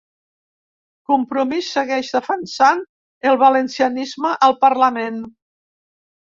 [1.11, 2.81] Compromís segueix defensant
[3.33, 5.23] el valencianisme al parlament